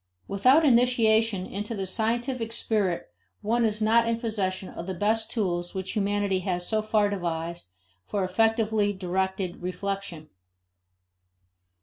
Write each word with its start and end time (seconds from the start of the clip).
Without 0.27 0.65
initiation 0.65 1.45
into 1.45 1.75
the 1.75 1.85
scientific 1.85 2.51
spirit 2.53 3.11
one 3.43 3.63
is 3.63 3.83
not 3.83 4.07
in 4.07 4.19
possession 4.19 4.67
of 4.69 4.87
the 4.87 4.95
best 4.95 5.29
tools 5.29 5.75
which 5.75 5.91
humanity 5.91 6.39
has 6.39 6.67
so 6.67 6.81
far 6.81 7.07
devised 7.07 7.67
for 8.07 8.23
effectively 8.23 8.93
directed 8.93 9.61
reflection. 9.61 10.29